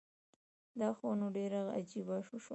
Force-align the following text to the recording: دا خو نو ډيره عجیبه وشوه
دا 0.79 0.89
خو 0.97 1.07
نو 1.19 1.27
ډيره 1.37 1.61
عجیبه 1.77 2.15
وشوه 2.19 2.41